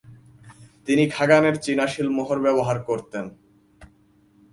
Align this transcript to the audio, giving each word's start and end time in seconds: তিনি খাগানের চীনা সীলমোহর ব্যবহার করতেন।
তিনি 0.87 1.03
খাগানের 1.09 1.55
চীনা 1.59 1.85
সীলমোহর 1.87 2.39
ব্যবহার 2.39 2.77
করতেন। 2.83 3.25